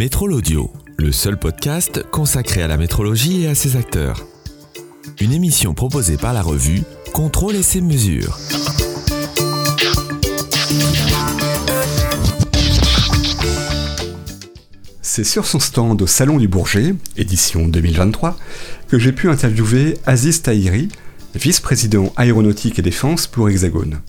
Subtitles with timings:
[0.00, 4.26] Métrol Audio, le seul podcast consacré à la métrologie et à ses acteurs.
[5.20, 8.38] Une émission proposée par la revue Contrôle et ses mesures.
[15.02, 18.38] C'est sur son stand au Salon du Bourget, édition 2023,
[18.88, 20.88] que j'ai pu interviewer Aziz Tahiri,
[21.34, 24.00] vice-président aéronautique et défense pour Hexagone.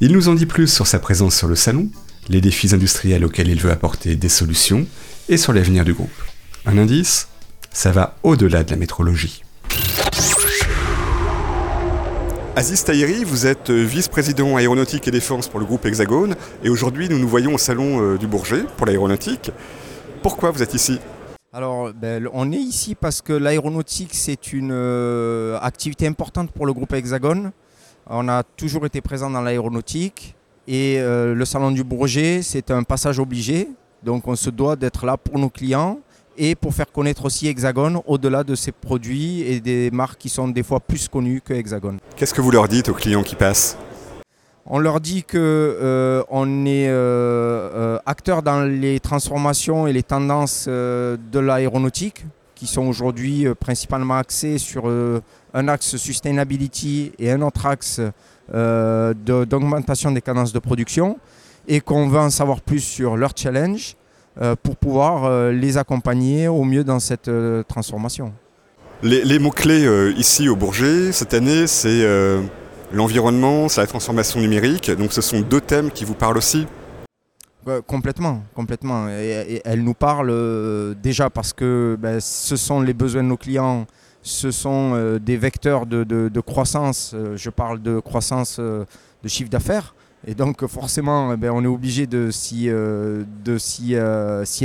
[0.00, 1.88] Il nous en dit plus sur sa présence sur le salon,
[2.28, 4.86] les défis industriels auxquels il veut apporter des solutions
[5.28, 6.10] et sur l'avenir du groupe.
[6.66, 7.28] Un indice
[7.72, 9.42] Ça va au-delà de la métrologie.
[12.56, 17.18] Aziz Tahiri, vous êtes vice-président aéronautique et défense pour le groupe Hexagone et aujourd'hui nous
[17.18, 19.52] nous voyons au salon euh, du Bourget pour l'aéronautique.
[20.22, 20.98] Pourquoi vous êtes ici?
[21.52, 26.72] Alors, ben, on est ici parce que l'aéronautique, c'est une euh, activité importante pour le
[26.72, 27.52] groupe Hexagone.
[28.06, 30.34] On a toujours été présent dans l'aéronautique
[30.70, 33.70] et euh, le salon du Bourget, c'est un passage obligé.
[34.02, 35.98] Donc, on se doit d'être là pour nos clients
[36.36, 40.46] et pour faire connaître aussi Hexagone au-delà de ses produits et des marques qui sont
[40.46, 41.98] des fois plus connues que Hexagone.
[42.16, 43.78] Qu'est-ce que vous leur dites aux clients qui passent?
[44.66, 46.22] On leur dit qu'on euh,
[46.66, 53.46] est euh, euh, acteur dans les transformations et les tendances de l'aéronautique, qui sont aujourd'hui
[53.58, 54.86] principalement axées sur
[55.54, 58.02] un axe sustainability et un autre axe
[58.52, 61.18] d'augmentation des cadences de production,
[61.66, 63.96] et qu'on veut en savoir plus sur leur challenge
[64.62, 67.30] pour pouvoir les accompagner au mieux dans cette
[67.68, 68.32] transformation.
[69.02, 72.04] Les, les mots-clés ici au Bourget, cette année, c'est
[72.90, 74.90] L'environnement, c'est la transformation numérique.
[74.90, 76.66] Donc ce sont deux thèmes qui vous parlent aussi
[77.86, 79.10] Complètement, complètement.
[79.10, 83.36] Et, elle nous parle euh, déjà parce que ben, ce sont les besoins de nos
[83.36, 83.86] clients,
[84.22, 87.12] ce sont euh, des vecteurs de, croissance.
[87.14, 88.86] Euh, je parle de croissance de
[89.26, 89.94] chiffre d'affaires.
[90.26, 92.68] Et donc forcément, ben, on est obligé de s'y,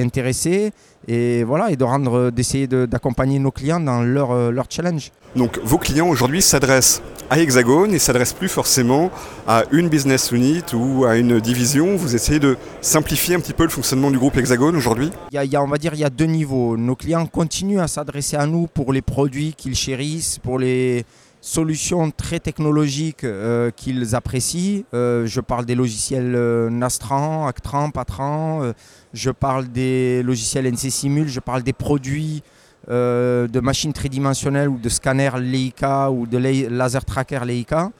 [0.00, 0.72] intéresser
[1.06, 5.12] et voilà et de d'essayer d'accompagner nos clients dans leur, leur challenge.
[5.36, 9.10] Donc vos clients aujourd'hui s'adressent à Hexagone et s'adresse plus forcément
[9.48, 11.96] à une business unit ou à une division.
[11.96, 15.10] Vous essayez de simplifier un petit peu le fonctionnement du groupe Hexagone aujourd'hui?
[15.30, 16.76] Il y, a, On va dire il y a deux niveaux.
[16.76, 21.06] Nos clients continuent à s'adresser à nous pour les produits qu'ils chérissent, pour les
[21.40, 24.84] solutions très technologiques euh, qu'ils apprécient.
[24.92, 28.72] Euh, je parle des logiciels euh, Nastran, Actran, Patran.
[29.14, 31.28] je parle des logiciels NC Simul.
[31.28, 32.42] Je parle des produits
[32.88, 37.92] euh, de machines tridimensionnelles ou de scanners Leica ou de laser tracker Leica.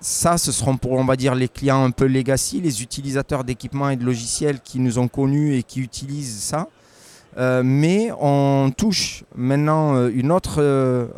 [0.00, 3.90] Ça, ce seront pour, on va dire, les clients un peu legacy, les utilisateurs d'équipements
[3.90, 6.68] et de logiciels qui nous ont connus et qui utilisent ça.
[7.36, 10.62] Euh, mais on touche maintenant euh, une autre,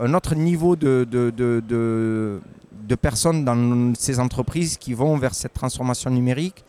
[0.00, 5.54] un autre niveau de, de, de, de, personnes dans ces entreprises qui vont vers cette
[5.54, 6.64] transformation numérique,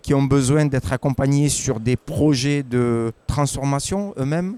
[0.00, 4.56] qui ont besoin d'être accompagnés sur des projets de transformation eux-mêmes,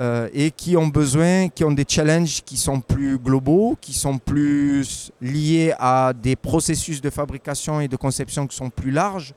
[0.00, 4.18] euh, et qui ont besoin, qui ont des challenges qui sont plus globaux, qui sont
[4.18, 9.34] plus liés à des processus de fabrication et de conception qui sont plus larges.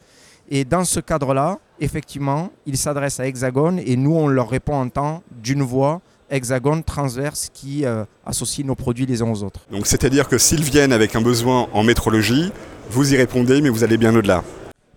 [0.49, 4.89] Et dans ce cadre-là, effectivement, ils s'adressent à Hexagone et nous, on leur répond en
[4.89, 9.61] temps d'une voix hexagone transverse qui euh, associe nos produits les uns aux autres.
[9.71, 12.51] Donc c'est-à-dire que s'ils viennent avec un besoin en métrologie,
[12.89, 14.43] vous y répondez, mais vous allez bien au-delà.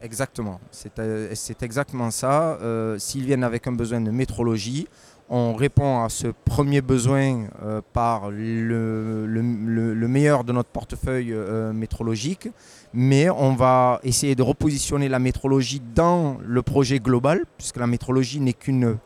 [0.00, 2.58] Exactement, c'est euh, exactement ça.
[2.98, 4.86] s'ils viennent avec un besoin de métrologie,
[5.30, 9.26] on répond à ce premier besoin euh, par le,
[10.08, 12.48] meilleur de notre portefeuille euh, métrologique,
[12.94, 18.40] mais on va essayer de repositionner la métrologie dans le projet global, puisque la métrologie
[18.40, 18.96] n'est qu'un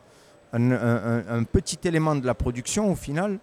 [0.52, 3.36] un, petit élément de la production au final, euh,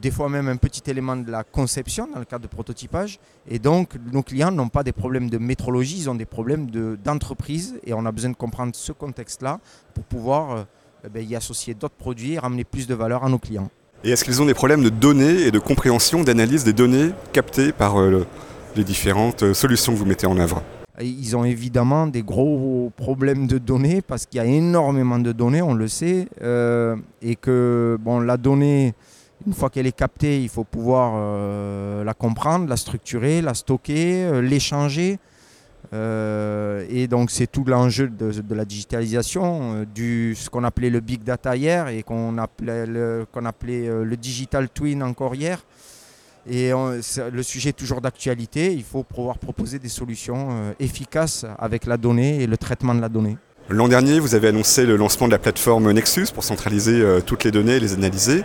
[0.00, 3.18] des fois même un petit élément de la conception dans le cadre de prototypage.
[3.48, 6.66] Et donc nos clients n'ont pas des problèmes de métrologie, ils ont des problèmes
[7.04, 9.60] d'entreprise, et on a besoin de comprendre ce contexte-là
[9.94, 10.66] pour pouvoir
[11.04, 13.70] eh ben, y associer d'autres produits et ramener plus de valeur à nos clients.
[14.04, 17.72] Et est-ce qu'ils ont des problèmes de données et de compréhension, d'analyse des données captées
[17.72, 18.26] par euh,
[18.76, 20.62] les différentes euh, solutions que vous mettez en œuvre?
[21.00, 25.60] Ils ont évidemment des gros problèmes de données parce qu'il y a énormément de données,
[25.60, 28.94] on le sait, euh, et que bon, la donnée,
[29.46, 35.18] une fois qu'elle est captée, il faut pouvoir la comprendre, la structurer, la stocker, l'échanger.
[35.92, 41.00] Euh, et donc c'est tout l'enjeu de, la digitalisation, euh, du ce qu'on appelait le
[41.00, 45.64] big data hier et qu'on appelait, euh, le digital twin encore hier.
[46.48, 51.96] Et le sujet est toujours d'actualité, il faut pouvoir proposer des solutions efficaces avec la
[51.96, 53.36] donnée et le traitement de la donnée.
[53.68, 57.50] L'an dernier, vous avez annoncé le lancement de la plateforme Nexus pour centraliser toutes les
[57.50, 58.44] données et les analyser.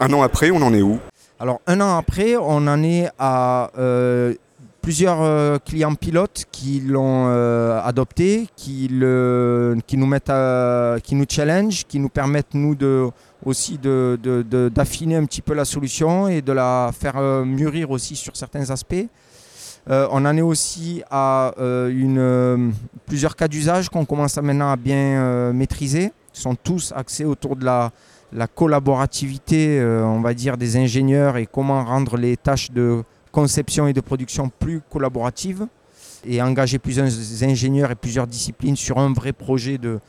[0.00, 0.98] Un an après, on en est où?
[1.38, 3.70] Alors un an après, on en est à
[4.82, 7.26] plusieurs clients pilotes qui l'ont
[7.82, 10.32] adopté, qui, nous mettent
[11.02, 13.08] qui nous challenge, qui nous permettent nous de
[13.44, 18.70] aussi d'affiner un petit peu la solution et de la faire mûrir aussi sur certains
[18.70, 19.06] aspects.
[19.88, 21.52] on en est aussi à
[23.06, 27.56] plusieurs cas d'usage qu'on commence à maintenant à bien maîtriser, Ils sont tous axés autour
[27.56, 27.90] de la,
[28.34, 33.86] la collaborativité, euh, on va dire, des ingénieurs et comment rendre les tâches de conception
[33.86, 35.66] et de production plus collaboratives
[36.26, 37.06] et engager plusieurs
[37.42, 40.00] ingénieurs et plusieurs disciplines sur un vrai projet de,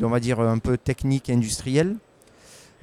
[0.00, 1.96] on va dire, un peu technique industriel.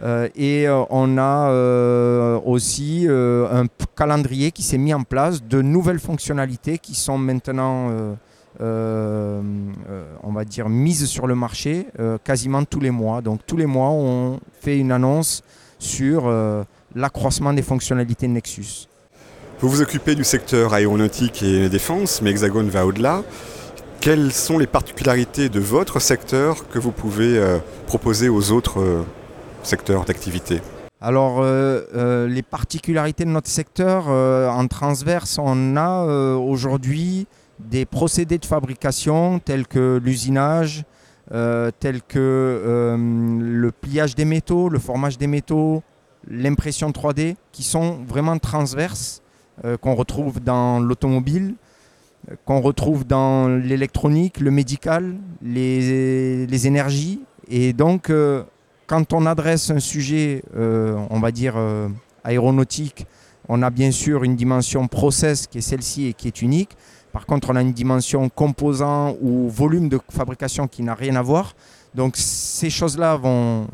[0.02, 3.66] Euh, et euh, on a aussi un
[3.96, 8.18] calendrier qui s'est mis en place de nouvelles fonctionnalités qui sont maintenant
[8.62, 9.42] euh,
[9.90, 13.22] euh, on va dire, mise sur le marché euh, quasiment tous les mois.
[13.22, 15.44] Donc tous les mois, on fait une annonce
[15.80, 16.30] sur
[16.94, 18.88] l'accroissement des fonctionnalités de Nexus.
[19.62, 23.24] Vous vous occupez du secteur aéronautique et défense, mais Hexagone va au-delà.
[24.02, 27.42] Quelles sont les particularités de votre secteur que vous pouvez
[27.88, 29.06] proposer aux autres
[29.64, 30.60] secteurs d'activité?
[31.00, 36.04] Alors, les particularités de notre secteur, en transverse, on a
[36.36, 37.26] aujourd'hui
[37.60, 40.84] des procédés de fabrication tels que l'usinage,
[41.32, 45.84] euh, tels que euh, le pliage des métaux, le formage des métaux,
[46.28, 49.22] l'impression 3D, qui sont vraiment transverses,
[49.66, 51.56] euh, qu'on retrouve dans l'automobile,
[52.46, 57.22] qu'on retrouve dans l'électronique, le médical, les, les, énergies.
[57.48, 58.12] Et donc,
[58.88, 61.56] quand on adresse un sujet, on va dire
[62.24, 63.08] aéronautique,
[63.48, 66.78] on a bien sûr une dimension process qui est celle-ci et qui est unique.
[67.12, 71.22] Par contre, on a une dimension composant ou volume de fabrication qui n'a rien à
[71.22, 71.56] voir.
[71.96, 73.68] Donc ces choses-là vont,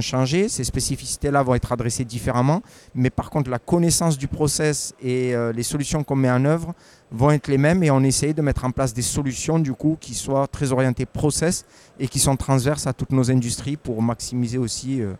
[0.00, 2.62] changer, ces spécificités-là vont être adressées différemment,
[2.94, 6.74] mais par contre la connaissance du process et euh, les solutions qu'on met en œuvre
[7.10, 9.96] vont être les mêmes et on essaye de mettre en place des solutions du coup
[9.98, 11.64] qui soient très orientées process
[11.98, 15.14] et qui sont transverses à toutes nos industries pour maximiser aussi euh,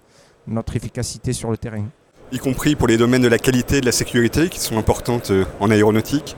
[0.47, 1.87] notre efficacité sur le terrain.
[2.31, 5.31] Y compris pour les domaines de la qualité et de la sécurité qui sont importantes
[5.31, 6.37] euh, en aéronautique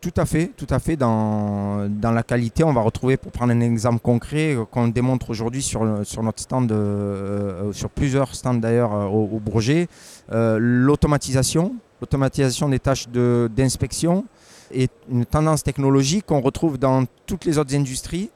[0.00, 0.96] tout à fait, tout à fait.
[0.96, 5.62] Dans, la qualité, on va retrouver, pour prendre un exemple concret, euh, qu'on démontre aujourd'hui
[5.62, 9.88] sur, notre stand, euh, sur plusieurs stands d'ailleurs au, Bourget,
[10.30, 14.24] l'automatisation, l'automatisation des tâches d'inspection
[14.70, 18.30] est une tendance technologique qu'on retrouve dans toutes les autres industries.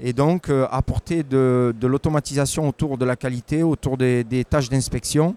[0.00, 5.34] Et donc apporter de, de l'automatisation autour de la qualité, autour des tâches d'inspection,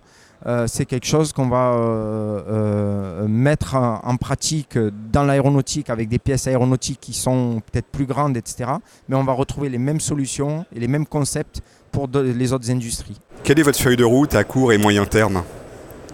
[0.47, 4.77] euh, c'est quelque chose qu'on va euh, euh, mettre en, pratique
[5.11, 8.71] dans l'aéronautique avec des pièces aéronautiques qui sont peut-être plus grandes, etc.
[9.07, 11.61] Mais on va retrouver les mêmes solutions et les mêmes concepts
[11.91, 13.19] pour les autres industries.
[13.43, 15.43] Quelle est votre feuille de route à court et moyen terme?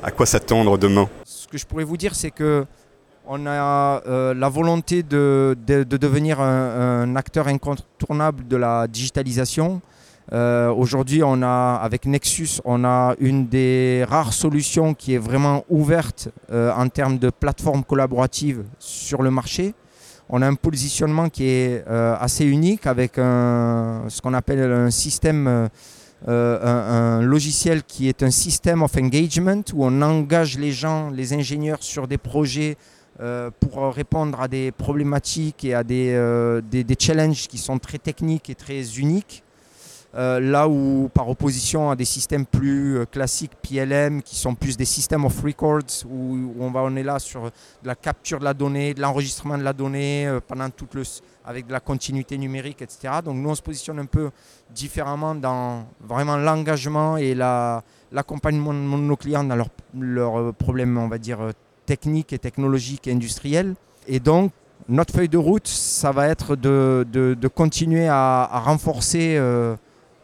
[0.04, 1.08] À quoi s'attendre demain?
[1.24, 2.66] Ce que je pourrais vous dire, c'est que
[3.30, 4.02] on a
[4.34, 9.82] la volonté de, devenir un, acteur incontournable de la digitalisation.
[10.34, 15.64] Euh, aujourd'hui, on a avec Nexus, on a une des rares solutions qui est vraiment
[15.70, 19.74] ouverte euh, en termes de plateforme collaborative sur le marché.
[20.30, 25.70] On a un positionnement qui est euh, assez unique avec ce qu'on appelle un système,
[26.28, 31.82] un, logiciel qui est un système of engagement où on engage les gens, les ingénieurs
[31.82, 32.76] sur des projets
[33.62, 38.56] pour répondre à des problématiques et à des, des challenges qui sont très techniques et
[38.56, 39.46] très uniques.
[40.16, 44.78] Euh, là où par opposition à des systèmes plus euh, classiques PLM qui sont plus
[44.78, 47.52] des systèmes of records où, on va on est là sur de
[47.88, 51.04] la capture de la donnée, de l'enregistrement de la donnée euh, pendant toute le
[51.44, 53.16] avec de la continuité numérique, etc.
[53.24, 54.32] Donc nous on se positionne un peu
[54.74, 61.18] différemment dans vraiment l'engagement et l'accompagnement de nos clients dans leurs leur problèmes, on va
[61.18, 61.40] dire,
[61.86, 63.76] techniques et technologiques et industriels.
[64.08, 64.52] Et donc
[64.88, 69.38] notre feuille de route, ça va être de, de, continuer à renforcer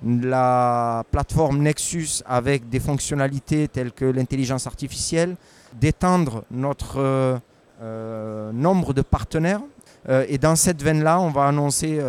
[0.05, 5.35] la plateforme Nexus avec des fonctionnalités telles que l'intelligence artificielle,
[5.79, 7.37] d'étendre notre euh,
[7.81, 9.61] euh, nombre de partenaires.
[10.09, 11.99] Euh, et dans cette veine-là, on va annoncer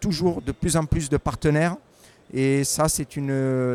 [0.00, 1.76] toujours de plus en plus de partenaires.
[2.32, 3.30] Et ça, c'est une,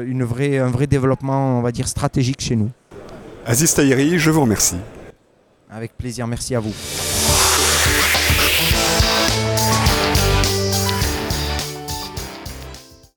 [0.08, 2.72] une vraie, un vrai développement, on va dire, stratégique chez nous.
[3.46, 4.78] Aziz Tahiri, je vous remercie.
[5.70, 6.74] Avec plaisir, merci à vous.